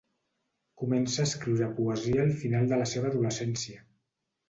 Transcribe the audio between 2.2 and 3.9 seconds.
al final de la seva adolescència.